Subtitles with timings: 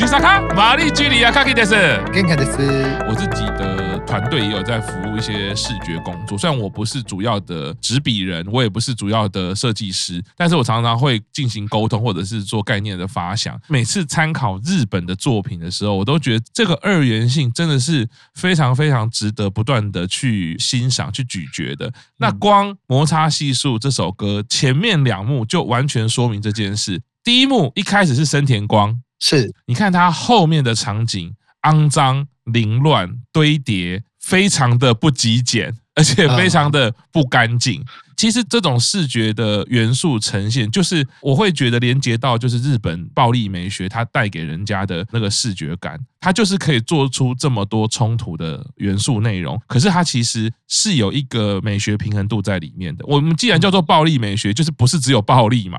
[0.00, 2.98] 嘎达啦，我是萨卡，玛丽居里亚卡基德斯，斯。
[3.06, 13.60] 我自己的团队也有在服务一些视觉工作，虽然我不是主要的执笔人，我也不是主要的设计师，但是我常常会进行沟通或者是做概念的发想。
[13.68, 21.92] 每次参考日本的作品的时候，我都觉得这个二元性真的是非常非常值得不断的去欣赏、去咀嚼的。
[22.16, 27.02] 那光摩擦系数这首歌前面两幕就完全说明这件事。
[27.22, 29.54] 第一幕一开始是深田光，是。
[29.66, 37.84] 你看他后面的场景肮脏、凌乱、堆叠，非常的不极简，而且非常的不干净。
[38.16, 49.58] 其实这种视觉的元素呈现，就是我会觉得连接到就是日本暴力美学，它带给人家的那个视觉感，它就是可以做出这么多冲突的元素内容。
[49.66, 53.04] 可是它其实是有一个美学平衡度在里面的。
[53.06, 55.78] 我们既然叫做暴力美学，就是不是只有暴力嘛？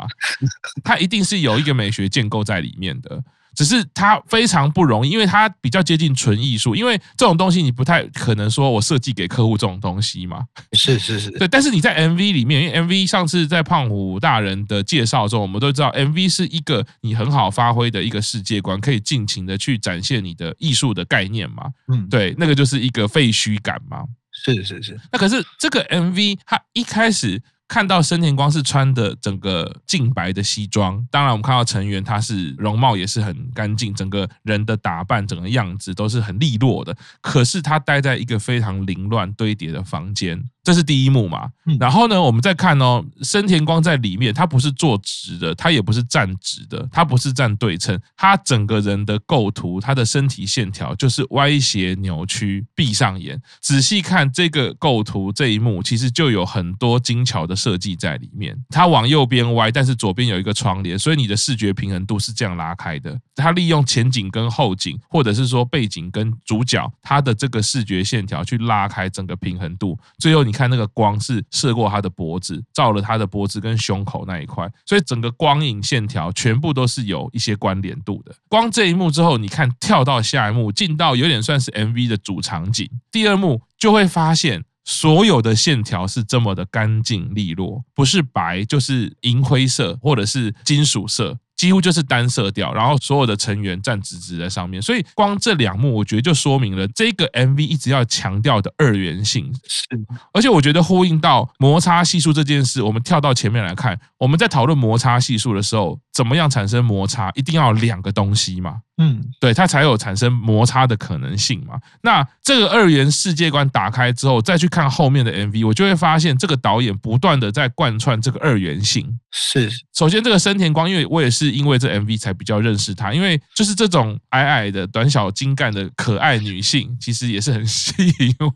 [0.84, 3.24] 它一定是有一个美学建构在里面的。
[3.56, 6.76] 只是它非常不容易，因为它比较接近纯艺术。
[6.76, 10.44] 因为这种东西你不太可能说我设计给客户这种东西嘛。
[10.74, 11.48] 是是是， 对。
[11.48, 21.66] 但是你在 MV 里面，因为 MV 上次在胖虎大人的介绍中，我们都知道 MV 是一个你很好发挥的一个世界观，可以尽情的去展现你的艺术的概念嘛。
[21.92, 24.04] 嗯，对，那个就是一个废墟感嘛。
[24.32, 25.00] 是是是。
[25.12, 27.42] 那可是这个 MV 它一开始。
[27.72, 36.94] 看到生田光是穿的整个净白的西装，当然我们看到成员他是容貌也是很干净，整个人的打扮、整个样子都是很利落的。
[37.22, 40.44] 可是他待在一个非常凌乱堆叠的房间。
[40.64, 52.64] 这是第一幕嘛，然后呢，我们再看哦，生田光在里面，他不是坐直的，他也不是站直的，他不是站对称，他整个人的构图，他的身体线条就是歪斜扭曲。
[52.76, 58.54] 闭上眼，仔细看这个构图这一幕，其实就有很多精巧的设计在里面。
[58.70, 63.18] 它往右边歪，但是左边有一个窗帘，所以你的视觉平衡度是这样拉开的。
[63.36, 70.42] 它利用前景跟后景，或者是说背景跟主角，它的这个视觉线条去拉开整个平衡度，最后。
[70.42, 78.34] 你看那个光是射过他的脖子，照了他的脖子跟胸口那一块，所以整个光影线条全部都是有一些关联度的。
[78.50, 91.40] 光这一幕之后，你看跳到下一幕，进到有点算是 MV 的主场景，第二幕就会发现所有的线条是这么的干净利落，不是白就是银灰色或者是金属色。
[91.62, 99.54] 几乎就是单色调，然后所有的成员站直直在上面，所以光这两幕，我觉得就说明了这个 MV 一直要强调的二元性。
[99.68, 99.86] 是，
[100.34, 108.78] 而且我觉得呼应到摩擦系数这件事，我们跳到前面来看，我们在讨论摩擦系数的时候，怎么样产生摩擦，一定要有两个东西嘛。
[108.98, 111.76] 嗯，对，它才有产生摩擦的可能性嘛。
[112.02, 119.20] 那这个二元世界观打开之后，再去看后面的 MV，我就会发现这个导演不断的在贯穿这个二元性。
[119.32, 128.54] 是，首先这个深田光，因为我也是因为这 MV 才比较认识她，因为就是这种矮矮的、短小精干的可爱女性，其实也是很吸引我。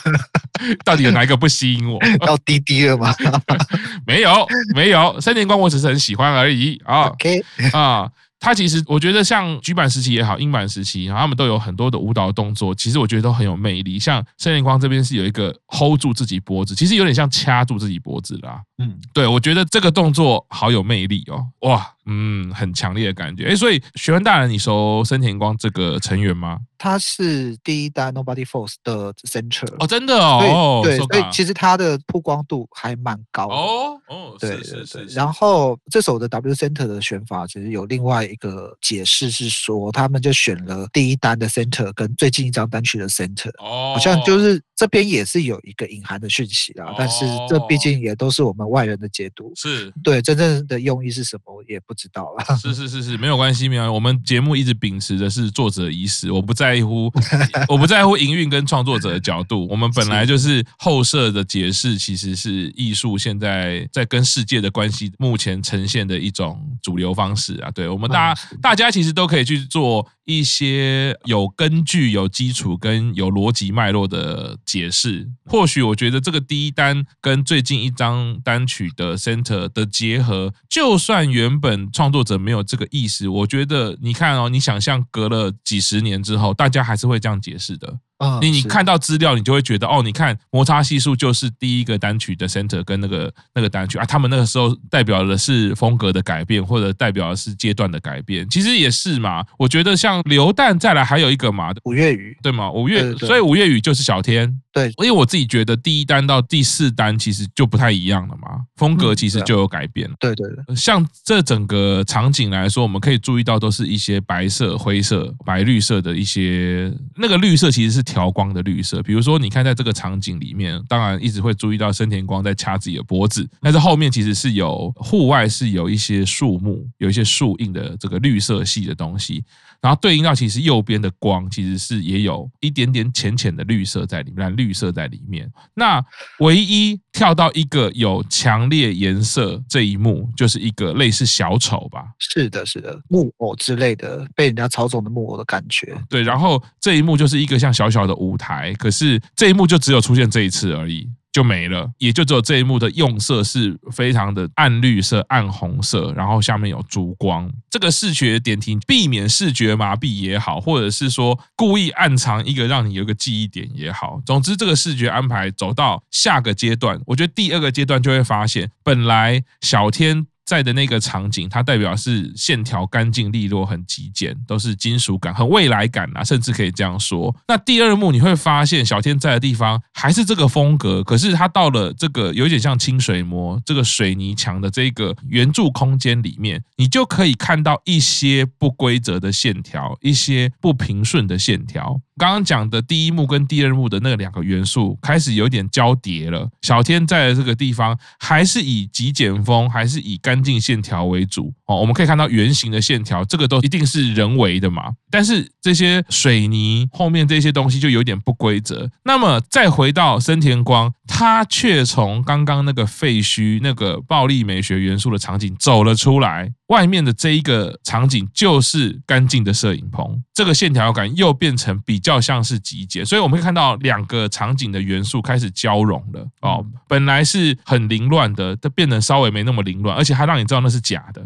[0.84, 1.98] 到底有哪一个不吸引我？
[2.26, 3.14] 要滴滴了吗？
[4.06, 7.04] 没有，没有，三田光我只是很喜欢而已啊。
[7.08, 8.10] OK 啊。
[8.38, 13.98] 他其实，我觉得像菊版时期也好，英版时期，然后他们都有很多的舞蹈动作，其实我觉得都很有魅力。
[13.98, 18.60] 像深田光这边是有一个 hold 住自己脖子，其实有点像掐住自己脖子啦。
[18.76, 21.90] 嗯，对，我觉得这个动作好有魅力哦，哇。
[22.06, 23.48] 嗯，很强烈的感觉。
[23.48, 26.58] 哎，所以学问大人，你熟深田光这个成员吗？
[26.78, 35.06] 他是第一单 Nobody Force 的 center 哦，真的哦，对，所以其实他的曝光度还蛮高哦哦，对对对。
[35.06, 46.94] 然后这首的 W center 的选法其实有另外一个解释是说，他们就选了第一单的 center 跟最近一张单曲的 center 哦，好像就是这边也是有一个隐含的讯息啦。
[46.98, 51.95] 但是这毕竟也都是我们外人的解读，是对真正的用意是什么，也不。
[51.96, 53.92] 知道了，是是是是，没有关系，没有。
[53.92, 57.10] 我们节目一直秉持的是作者已死，我不在乎，
[57.68, 59.66] 我不在乎营运跟创作者的角度。
[59.68, 67.70] 我们本来就是后设的解释，其实是艺术现在在跟世界的关系目前呈现的一种主流方式啊。
[67.70, 75.26] 对，我们大家大家其实都可以去做一些有根据、有基础跟有逻辑脉络的解释。
[75.46, 81.86] 或许我觉得这个第一单跟最近一张单曲的 center 的结合，就算原本。
[81.92, 87.98] 创作者没有这个意思，我觉得你看哦，你想象隔了几十年之后，大家还是会这样解释的。
[88.18, 98.48] 嗯，你你看到资料，你就会觉得哦，你看摩擦系数就是第一个单曲的 center 跟那个那个单曲啊，他们那个时候代表的是风格的改变，或者代表的是阶段的改变。
[98.48, 102.70] 其实也是嘛，我觉得像流弹再来还有一个嘛，五月雨对吗？
[102.70, 104.60] 五月，所以五月雨就是小天。
[104.72, 110.06] 对，因为我自己觉得第一单到第四单其实就不太一样了嘛，风格其实就有改变。
[110.20, 119.02] 对对对，像这整个场景来说，我们可以注意到都是一些白色、灰色、白绿色的一些，那个绿色其实是调光的绿色。
[119.02, 129.44] 比如说，你看在这个场景里面，当然一直会注意到深田光在掐自己的脖子，但是后面其实是有户外是有一些树木，有一些树荫的这个绿色系的东西。
[129.82, 135.48] 然后对应到其实右边的光，其实是也有一点点浅浅的绿色在里面，绿色在里面。
[135.74, 136.02] 那
[136.38, 142.04] 唯一跳到一个有强烈颜色这一幕，就是一个类似小丑吧？
[142.18, 145.96] 是的，是的，木偶之类的，被人家操纵的木偶的感觉。
[146.10, 151.08] 对，然后这一幕就是一个像小小的舞台，可是这一幕就只有出现这一次而已。
[151.36, 157.52] 就没了，也就只有这一幕的用色是非常的暗绿色、暗红色，然后下面有烛光。
[157.68, 164.18] 这个视觉点题，避免视觉麻痹也好，或者是说故意暗藏一个让你有个记忆点也好。
[164.24, 170.26] 总之，这个视觉安排走到下个阶段，我觉得第二个阶段就会发现，本来小天。
[170.46, 177.34] 在的那个场景，它代表是线条干净利落，很极简，都是金属感，很未来感啊，甚至可以这样说。
[177.48, 192.00] 那第二幕你会发现，小天在的地方还是这个风格，可是他到了这个有点像清水模这个水泥墙的这个圆柱空间里面，你就可以看到一些不规则的线条，一些不平顺的线条。
[192.18, 196.48] 刚刚讲的第一幕跟第二幕的那两个元素开始有点交叠了。
[196.62, 201.76] 小天在的这个地方还是以极简风，还是以干干净线条为主哦。
[201.80, 204.92] 我们可以看到圆形的线条，这个都一定是人为的嘛。
[205.10, 208.90] 但是这些水泥后面这些东西就有点不规则。
[209.04, 216.52] 那么再回到森田光，他却从刚刚那个废墟、那个暴力美学元素的场景走了出来。
[216.66, 226.66] 外面的这一个场景就是干净的摄影棚，这个线条感又变成比较像是集结，所以我们可以看到两个场景的元素开始交融了哦。
[226.88, 231.24] 本来是很凌乱的，它变得稍微没那么凌乱，而且还让你知道那是假的。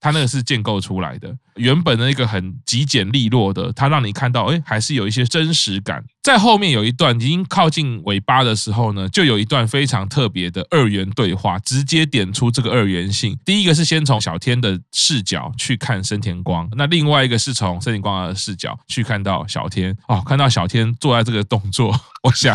[0.00, 6.02] 它那个是建构出来的，原本的一个很极简利落的，它让你看到，哎，还是有一些真实感。
[6.22, 13.38] 在后面有一段已经靠近尾巴的时候呢，就有一段非常特别的二元对话，直接点出这个二元性。
[13.42, 19.96] 第一个是先从小天的视角去看深田光，那另外一个是从深田光的视角去看到小天。
[20.08, 22.54] 哦，看到小天坐在这个动作，我想，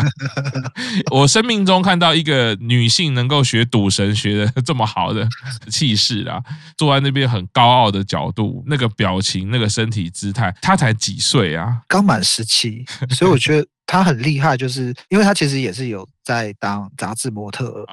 [1.10, 5.28] 我生命中看到一个女性能够学赌神学的这么好的
[5.68, 6.40] 气势啊，
[6.78, 11.82] 坐在那边很高傲的角度，那个表情，那个身体姿态，她才几岁啊？
[11.88, 13.65] 刚满十七，所以我觉得。
[13.86, 17.84] 他很厉害，就是因为他其实也是有在当杂志模特，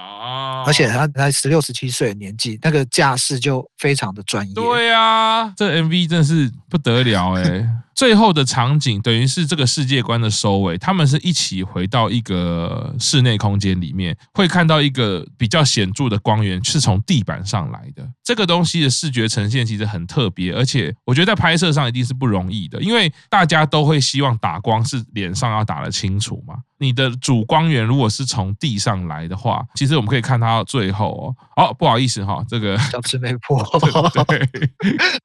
[0.65, 4.55] 而且他才十六十七岁的年纪，那个架势就非常的专业。
[4.55, 7.69] 对啊，这 MV 真是不得了哎！
[7.93, 18.03] 最后的场景等于是这个世界观的收尾，他们是一起回到一个室内空间里面，会看到一个比较显著的光源是从地板上来的。
[18.23, 26.55] 这个东西的视觉呈现其实很特别，而且我觉得在拍摄上一定是不容易的，因为大家都会希望打光是脸上要打得清楚嘛。
[26.83, 31.35] 你的主光源如果是从地上来的话，其实我们可以看到最后哦。
[31.55, 33.63] 哦，不好意思哈，这个小吃没破，
[34.27, 34.49] 对，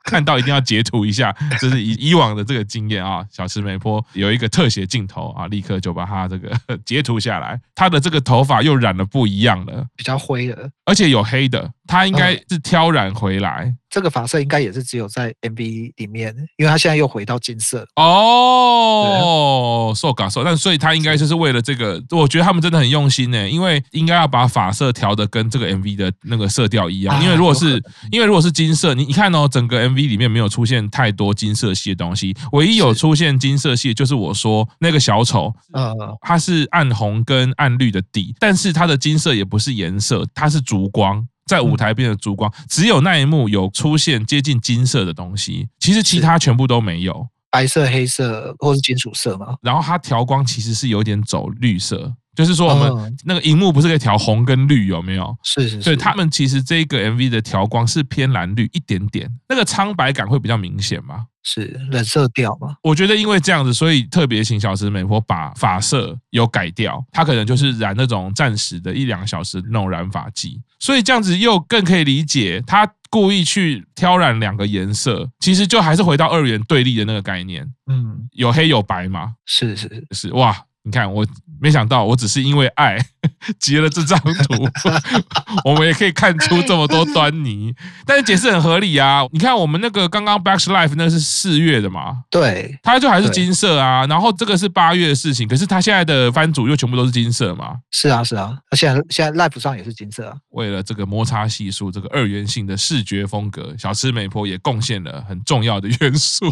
[0.05, 3.25] 看到一定要截图一下，这是以以往的这个经验啊。
[3.31, 7.61] 小吃没破有一个特写镜头啊，立刻就把它这个截图下来。
[7.75, 13.75] 他的这个头发又染了不一样了，比较灰的，而且有黑的，他应该是挑染回来。
[13.91, 41.27] 这个发色应该也是只有在 MV 里面，因为他现在又回到金色哦，受感受，但所以他应该就是为了这个，我觉得他们真的很用心呢，因为应该要把发色调的跟这个 MV 的那个色调一样，因为如果是因为如果是金色，你你看哦，整个 MV 里面没有出现太多金色系的东西，唯一有出现金色系的就是我说那个小丑，呃，它是暗红跟暗绿的底，但是它的金色也不是颜色，它是烛光。
[41.49, 49.57] 在舞台边的烛光，只有那一幕有出现接近金色的东西，其实其他全部都没有，白色、黑色或是金属色嘛。
[49.63, 55.37] 然后它调光其实是有点走绿色，就是说我们那个荧幕不是可以调红跟绿有没有？
[55.43, 55.83] 是是是。
[55.83, 61.27] 所以他们其实这个 MV 的调光是偏蓝绿一点点，那个苍白感会比较明显嘛。
[61.43, 62.77] 是冷色调吗？
[62.81, 77.67] 我觉得因为这样子，所以特别请小池美波把发色有改掉，他可能就是染那种暂时的一两个小时那种染发剂，所以这样子又更可以理解他故意去挑染两个颜色，其实就还是回到二元对立的那个概念。
[77.91, 79.33] 嗯，有黑有白嘛？
[79.45, 80.55] 是是是，哇！
[80.83, 81.27] 你看我。
[81.61, 82.97] 没想到我只是因为爱
[83.59, 84.69] 截了这张图，
[85.69, 87.75] 我们也可以看出这么多端倪。
[88.07, 89.25] 但是解释很合理啊！
[89.33, 92.19] 你看我们那个刚刚 Back Life 那是四月的嘛？
[92.31, 94.07] 对，它就还是金色啊。
[94.07, 97.75] 然后这个是八月的事情，可是它现在的番组又全部都是金色嘛？
[97.91, 98.57] 是啊，是啊。
[98.71, 100.37] 那现在现在 Life 上也是金色啊。
[100.51, 106.47] 为了这个摩擦系数，这个二元性的视觉风格，小吃美婆也贡献了很重要的元素，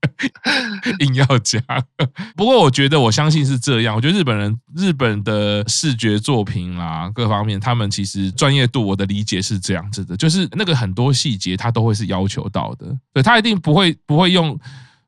[1.00, 1.60] 硬要加。
[2.34, 3.94] 不过我觉得，我相信是这样。
[3.94, 4.30] 我觉得日本。
[4.30, 14.56] 本人日本的视觉作品啦，各方面他们其实专业度，我的理解是这样子的，就是那个很多细节他都会是要求到的，对，他一定不会不会用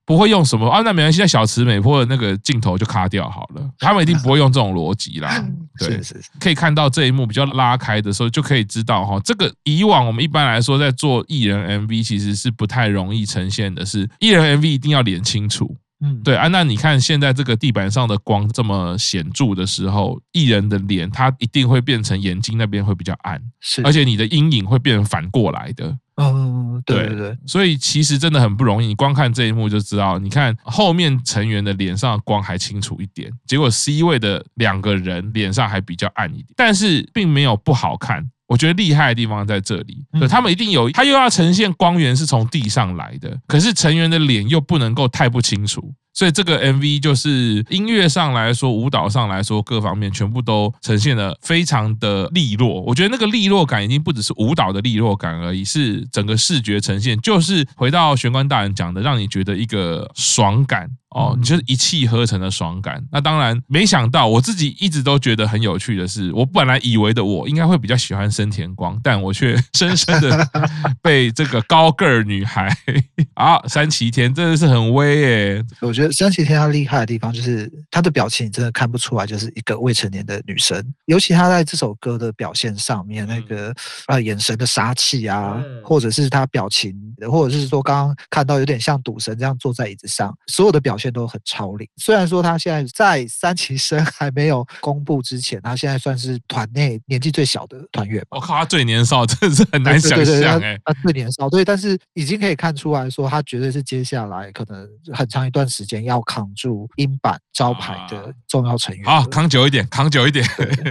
[0.05, 5.45] 不会用什么啊，那没关系，在小池美波的那个镜头就卡掉好了，他们一定不会用这种逻辑啦，
[5.79, 15.77] 对，是是是，可以看到这一幕比较拉开的时候，就可以知道哈，这个以往我们一般来说在做艺人 MV 其实是不太容易呈现的，是艺人 MV 一定要脸清楚。
[16.05, 25.97] 嗯，对啊，那你看现在这个地板上的光这么显著的时候，艺人的脸他一定会变成眼睛那边会比较暗，是，而且你的阴影会变成反过来的。
[26.17, 38.29] 嗯，对对对，所以其实真的很不容易，你光看这一幕就知道，你看后面成员的脸上的光还清楚一点，结果 C 位的两个人脸上还比较暗一点，但是并没有不好看。
[38.53, 52.83] 我觉得厉害的地方在这里，对，他们一定有，他又要呈现光源是从地上来的，可是成员的脸又不能够太不清楚，所以这个 MV 就是音乐上来说、舞蹈上来说，各方面全部都呈现的非常的利落。
[52.83, 60.89] 我觉得那个利落感已经不只是舞蹈的利落感而已，是整个视觉呈现，就是回到玄关大人讲的，让你觉得一个爽感。
[61.15, 63.05] 哦，你就是一气呵成的爽感。
[63.13, 70.49] 那当然，没想到我自己一直都觉得很有趣的是，我本来以为的我应该会比较喜欢深田光，但我却深深的
[71.03, 72.75] 被这个高个儿女孩
[73.37, 75.65] 啊山崎天真的是很威耶。
[75.83, 83.73] 我觉得山崎天她厉害的地方就是她的表情真的看不出来就是一个未成年的女生，尤其她在这首歌的表现上面，那个
[84.09, 86.93] 呃眼神的杀气啊，或者是她表情，
[87.31, 91.13] 或者是说刚刚看到有点像赌神这样坐在椅子上，所有的表现。
[91.13, 91.87] 都很超龄。
[91.99, 98.25] 虽然说他现在在三期生 还没有公布之前，他现在算是团内年纪最小的团员。
[98.31, 100.81] 我靠，他最年少，真的是很难想象哎。
[100.87, 109.05] 他最年少，对，但是已经可以看出来说，他绝对是接下来可能很长一段时间要扛住英版招牌的重要成员。
[109.05, 110.45] 好，扛久一点， 扛久一点。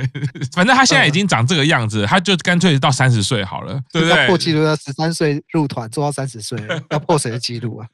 [0.51, 4.27] 反正他现在已经长这个样子，他就干脆到三十岁好了，对不对？
[4.27, 6.59] 破纪录要十三岁入团，做到三十岁，
[6.91, 7.87] 要破谁的纪录啊？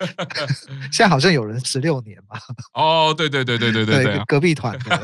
[0.91, 2.07] 现在好像有人十六年。
[2.07, 2.39] 年嘛？
[2.73, 4.97] 哦，对对对对对对对，隔壁团的。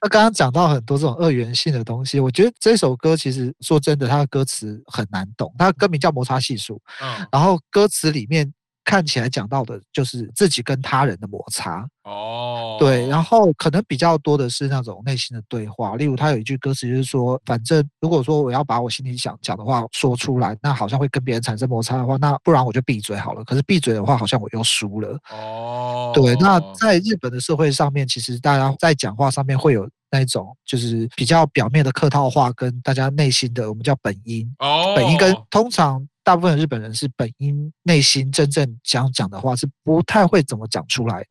[0.00, 5.54] 那刚刚讲到很多这种二元性的东西，我觉得这首歌其实说真的，它的歌词很难懂。
[5.58, 8.50] 它歌名叫《摩擦系数》，嗯，然后歌词里面。
[8.84, 23.44] 看起来讲到的就是自己跟他人的摩擦哦，对，然后可能比较多的是那种内心的对话，例如他有一句歌词就是说，反正如果说我要把我心里想讲的话说出来，那好像会跟别人产生摩擦的话，那不然我就闭嘴好了。
[23.44, 26.10] 可是闭嘴的话，好像我又输了哦。
[26.14, 36.04] 对，那在日本的社会上面，其实大家在讲话上面会有那种就是比较表面的客套话，跟大家内心的我们叫本音哦，本音跟通常。
[36.30, 41.28] 大部分日本人是本应内心真正想讲的话是不太会怎么讲出来的。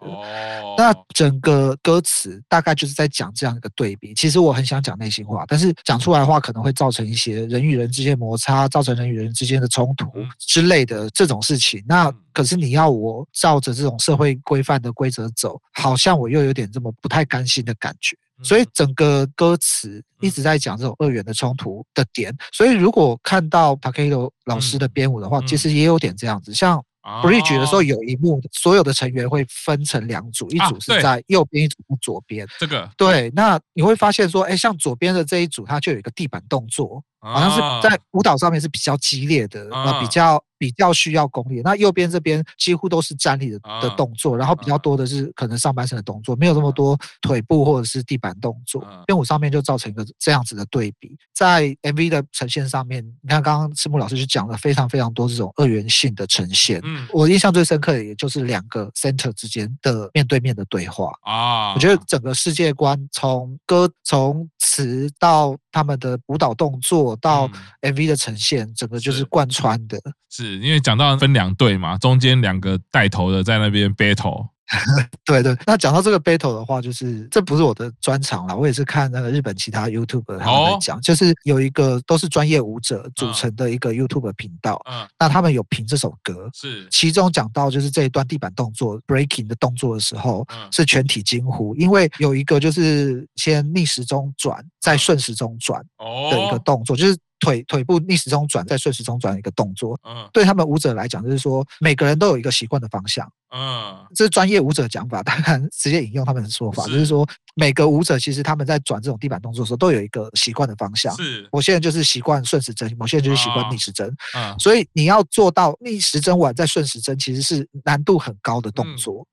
[0.77, 4.13] 那整个歌词大概就是在讲这样一个对比。
[4.13, 10.05] 其实我很想讲内心话，但是讲出来的话可能会造成一些人与人之间摩擦，造成人与人之间的冲突
[10.37, 11.81] 之类的这种事情。
[11.87, 18.17] 那可是你要我照着这种社会规范的规则走，好像我又有点这么不太甘心的感觉。
[18.43, 22.35] 所以整个歌词一直在讲这种二元的冲突的点。
[22.51, 26.53] 所以如果看到 Takehiro 老师的编舞的话，其实也有点这样子。
[26.53, 32.47] 像 Bridge 的时候有一幕，所有的成员会分成两组，一组是在右边，一组是左边。
[32.59, 40.43] 这个对，那你会发现说，哎，像左边的这一组，它就有一个地板动作，好像是在舞蹈上面是比较激烈的，呃，比较。
[40.59, 48.85] 比较需要功力，那右边这边几乎都是站立的的动作，然后比较多的是可能上半身的动作，没有那么多腿部或者是地板动作。
[49.07, 56.81] 编舞上面就造成一个这样子的对比，在 MV 的呈现上面，你看刚刚赤木老师就讲了非常非常多这种二元性的呈现。
[56.83, 61.09] 嗯，我印象最深刻的也就是两个 center 之间的面对面的对话。
[61.21, 64.45] 啊，我觉得整个世界观从歌从
[64.79, 67.49] 词到他们的舞蹈动作到
[67.81, 69.99] MV 的呈现，整个就是贯穿的。
[70.29, 70.57] 是。
[70.59, 74.47] 因为讲到分两队嘛，中间两个带头的在那边 battle，
[75.25, 86.87] 对对，那讲到这个 battle 的话，就是这不是我的专长啦，我也是看那个日本其他 YouTuber 他们在讲，哦、就是有一个都是专业舞者组成的一个 YouTube 频道，嗯，那他们有评这首歌，是。
[86.91, 95.83] 其中讲到就是这一段地板动作 breaking 的动作的时候，嗯、是全体惊呼，因为有一个就是先逆时钟转，再顺时钟转
[96.31, 97.17] 的一个动作，就是。
[97.39, 99.99] 腿腿部逆时钟转，再顺时钟转一个动作。
[100.03, 103.29] 嗯，对他们舞者来讲，就是说每个人都有一个习惯的方向。
[103.51, 111.15] 嗯，这是专业舞者讲法，当然直接引用他们的说法，是就是说每个舞者其实他们在转这种地板动作的时候，都有一个习惯的方向。
[111.15, 114.15] 是，某些人就是习惯顺时针，某些人就是习惯逆时针。
[114.35, 119.25] 嗯，所以你要做到逆时针完再顺时针，其实是难度很高的动作。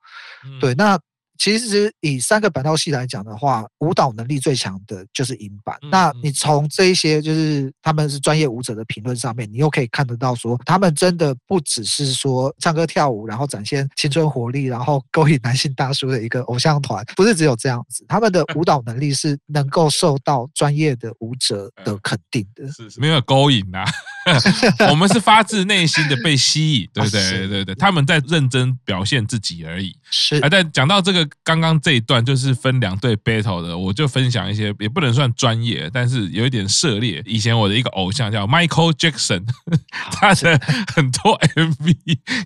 [0.45, 0.99] 嗯，对，那。
[1.38, 5.76] 其实以三个板道系来讲的话，舞蹈能力最强的就是银板。
[5.83, 18.05] 嗯、那你从这一些就是他们是专业舞者的评论上面，你又可以看得到说，他们真的不只是说唱歌跳舞，然后展现青春活力，然后勾引男性大叔的一个偶像团，不是只有这样子。
[18.09, 22.66] 他们的舞蹈能力是能够受到专业的舞者的肯定的。
[22.73, 23.85] 是，是没有勾引啊，
[24.90, 27.30] 我们是发自内心的被吸引， 对不对？
[27.30, 29.97] 对对对，他们在认真表现自己而已。
[30.11, 31.26] 是，啊在讲到这个。
[31.45, 37.23] 刚刚这一段就是分两队 battle 的，我就分享一些，也不能算专业，但是有一点涉猎。
[37.25, 39.45] 以前我的一个偶像叫 Michael Jackson，
[40.12, 40.59] 他的
[40.95, 41.95] 很多 MV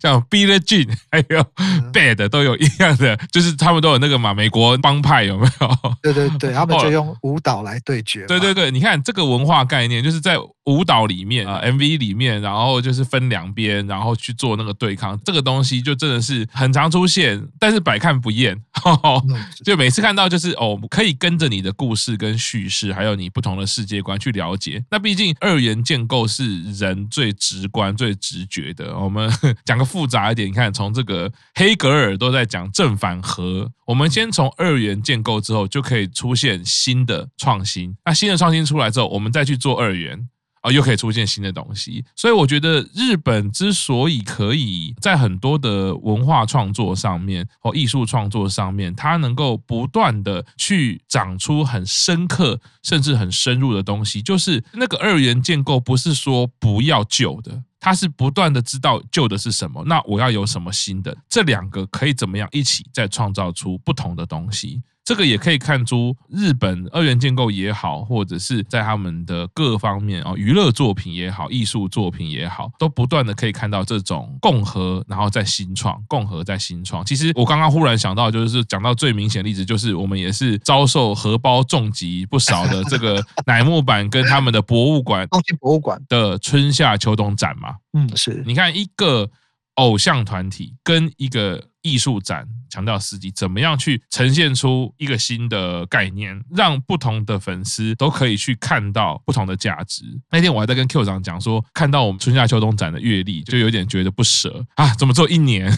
[0.02, 1.44] 像 Billie Jean 还有
[1.92, 5.96] Bad 都有一样的，就是他们都有那个嘛，美国帮派有没有？
[6.02, 8.26] 对对对，他们就用舞蹈来对决。
[8.26, 18.60] 对对对，你看这个文化概念，就是在舞蹈里面啊，MV 里面，然后就是分两边，然后去做那个对抗，这个东西就真的是很常出现，但是百看不厌。
[18.84, 19.22] 哦，
[19.62, 24.82] 就每次看到就是哦，可以跟着你的故事跟叙事，还有你不同的世界观去了解。
[24.90, 28.96] 那毕竟二元建构是人最直观、最直觉的。
[28.98, 29.30] 我们
[29.64, 37.94] 讲个复杂一点，你看从这个黑格尔都在讲正反合，我们先从二元建构之后，就可以出现新的创新。
[38.06, 40.26] 那新的创新出来之后，我们再去做二元。
[40.60, 64.82] 啊，又可以出现新的东西，所以我觉得日本之所以可以在很多的文化创作上面或艺术创作上面，它能够不断的去长出很深刻甚至很深入的东西，就是那个二元建构不是说不要旧的，它是不断的知道旧的是什么，那我要有什么新的，这两个可以怎么样一起再创造出不同的东西。
[65.02, 77.04] 这个也可以看出日本二元建构也好，或者是在他们的各方面啊，娱乐作品也好，艺术作品也好，都不断的可以看到这种共和，然后再新创，共和再新创。
[77.04, 87.69] 其实我刚刚忽然想到，就是讲到最明显的例子，就是我们也是遭受荷包重击不少的这个乃木坂跟他们的博物馆，东京博物馆的春夏秋冬展嘛。
[87.92, 89.30] 嗯，是你看一个
[89.74, 91.66] 偶像团体跟一个。
[91.82, 100.04] 艺术展强调实际，怎么样去呈现出一个新的概念，让不同的粉丝都可以去看到不同的价值。
[100.30, 105.74] 那天我还在跟 Q 长讲说，看到我们春夏秋冬展的阅历，就有点觉得不舍啊，怎么做一年？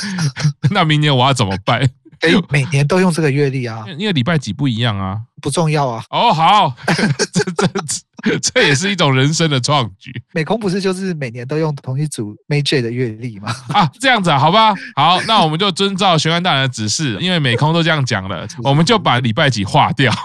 [0.70, 1.88] 那明年我要怎么办？
[2.20, 6.04] 可以每年都用这个阅历啊，因为礼拜几不一样啊，不重要啊。
[6.10, 6.76] 哦，好，
[7.32, 7.66] 这这
[8.42, 10.12] 这也是一种人生的创举。
[10.32, 13.54] 美空不是就是每年都用同一组 Major 的月历吗？
[13.72, 20.12] 啊，这样子啊，好吧，好，那我们就遵照玄关大人的指示，因为美空都这样讲了， 我们就把礼拜几划掉。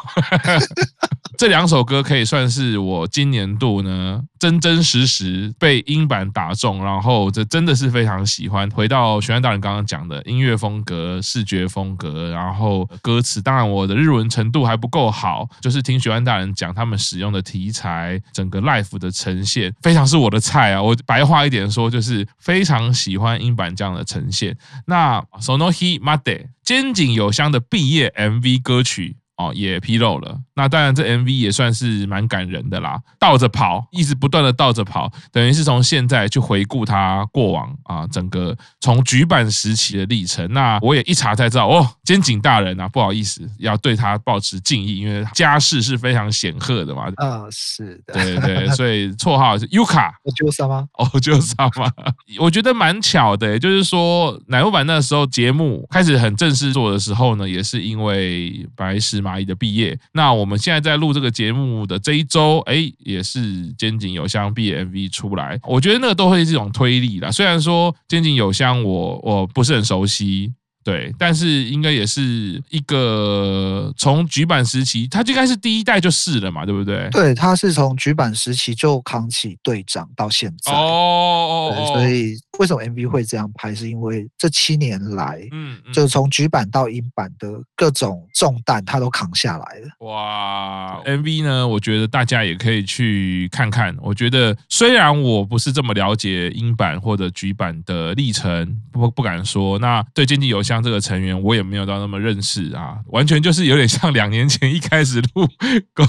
[1.38, 8.70] 这两首歌可以算是我今年度呢真真实实被音版打中，然后这真的是非常喜欢。
[8.70, 20.82] 回到玄幻大人刚刚讲的音乐风格、视觉风格，然后歌词，当然我的日文程度还不够好，就是听玄幻大人讲他们使用的题材，整个 life 的呈现非常是我的菜啊！
[20.82, 24.56] 我白话一点说，就是非常喜欢音版这样的呈现。
[24.86, 29.18] 那 Sonohi Made 肩井有香的毕业 MV 歌曲。
[29.38, 30.40] 哦，也披露了。
[30.56, 32.98] 那当然，这 MV 也算是蛮感人的啦。
[33.20, 40.50] 倒着跑，一直不断的倒着跑，等于是从现在去回顾他过往啊，整个从举办时期的历程。
[40.54, 47.08] 那我也一查才知道，哦，监警大人啊，不好意思，要对他保持敬意，因为家世是非常显赫的嘛。
[47.18, 50.08] 啊、哦，是的，对对，所以绰号是 Yuka。
[50.08, 50.88] 哦，就啥吗？
[50.94, 51.92] 哦，就啥吗？
[52.40, 59.25] 我觉得蛮巧的，就是说，乃木坂那时候节目开始很正式做的时候呢，也是因为白石。
[59.26, 67.32] 蚂蚁的毕业，那我们现在在录这个节目的这一周，哎，也是肩颈有香 B M V 出来，我觉得那个都会是一种推力啦。
[67.32, 70.54] 虽然说肩颈有香我我不是很熟悉。
[70.86, 77.10] 对，但是应该也是一个从局版时期，他就应该是第一代就是了嘛，对不对？
[77.10, 80.72] 对，他是从局版时期就扛起队长到现在。
[80.72, 81.94] 哦哦哦。
[81.96, 83.74] 所以为什么 MV 会这样拍？
[83.74, 89.88] 是因为这七年来，嗯，嗯就从局版到英版的各种重担，他都扛下来了。
[90.06, 91.68] 哇，MV 呢？
[91.68, 93.98] 我觉得大家也可以去看看。
[94.00, 99.80] 我觉得虽然我不是这么了解英版或者局版的历程，不不敢说。
[99.80, 105.48] 那对剑迹由香这个成员，我也没有到那么认识啊，完全就是有点像两年前一开始录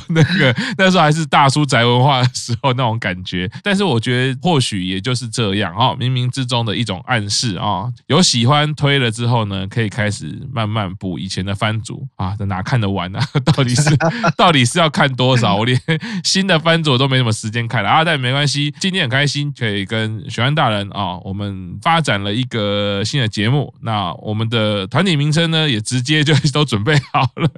[0.09, 3.51] 那个那时候还是大叔宅文化的时候那种感觉。
[3.63, 7.87] 但是我觉得或许也就是这样啊，冥冥之中的一种暗示啊。
[8.09, 13.27] 有喜欢推了之后呢，可以开始慢慢补以前的番组啊，这哪看得完呢、啊？
[13.55, 13.97] 到底是
[14.37, 15.57] 到底是要看多少？
[15.57, 15.81] 我连
[16.25, 23.73] 新的番组都没什么时间看了啊，但没关系，今天很开心可以跟玄安大人啊，我们发展了一个新的节目。
[23.83, 24.56] 那我们的
[24.89, 27.49] 团体名称呢，也直接就 都准备好了。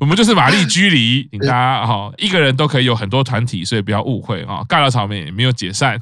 [0.00, 4.62] 我们就是玛丽居里，请大家哈，一个人都可以有很多团体，所以不要误会啊。
[4.68, 5.98] 尬聊草莓也没有解散，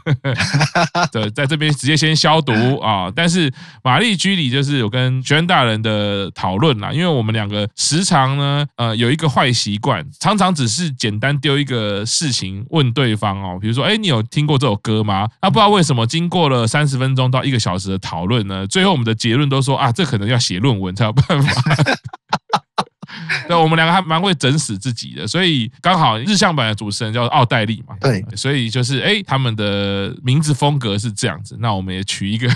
[1.13, 3.11] 对，在这边直接先消毒啊。
[3.15, 15.29] 但是玛丽居里就是有跟雪安大人的讨论啦，因为我们两个时常呢，呃，有一个坏习惯，常常只是简单丢一个事情问对方哦，比如说，哎，你有听过这首歌吗？
[15.43, 21.75] 那不知道为什么，经过了三十分钟到一个小时的讨论呢，最后我们的结论都说啊，这可能要写论文才有办法。
[23.47, 32.51] 对，我们两个还蛮会整死自己的，所以刚好日向版的主持人叫奥黛丽嘛，对，所以就是哎，他们的名字风格是这样子，那我们也取一个。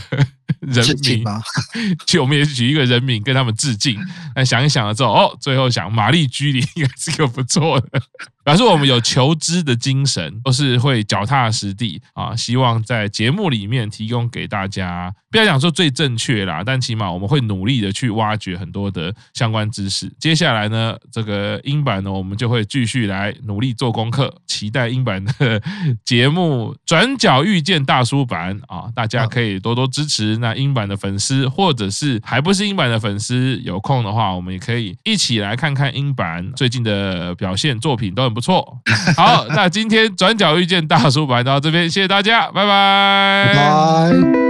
[0.61, 1.25] 人名，
[2.05, 3.97] 就我们也取一个人名跟他们致敬。
[4.35, 7.89] 那想一想了之后，哦，最后想玛丽居里应该是个不错的。
[8.49, 12.35] 表示我们有求知的精神，都是会脚踏实地啊。
[12.35, 20.11] 希望在节目里面提供给大家，不要讲说最正确啦，但起码我们会努力的去挖掘很多的相关知识。
[20.19, 25.63] 接下来呢，这个英版呢，我们就会继续来努力做功课，期待英版的
[26.03, 30.39] 节目《转角遇见大叔版》啊， 大家可以多多支持。
[30.39, 38.79] 那英版的粉丝，或者是还不是英版的粉丝，有空的话，我们也可以一起来看看英版最近的表现，作品都很不错。
[39.19, 43.53] 好，那今天转角遇见大叔版到这边，谢谢大家，拜拜。
[43.53, 44.48] 拜拜。